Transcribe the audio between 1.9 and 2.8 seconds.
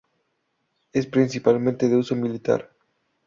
uso militar.